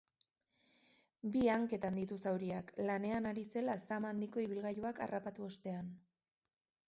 [1.33, 5.93] Bi hanketan ditu zauriak, lanean ari zela zama handiko ibilgailuak harrapatu ostean.